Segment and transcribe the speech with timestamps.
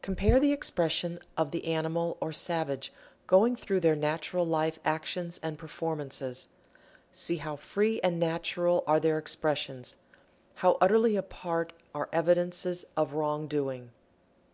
[0.00, 2.90] Compare the expression of the animal or savage
[3.26, 6.48] going through their natural life actions and performances.
[7.12, 9.96] See how free and natural are their expressions,
[10.54, 13.90] how utterly apart are evidences of wrong doing.